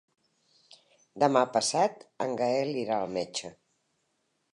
[1.23, 3.53] Demà passat en Gaël irà al metge.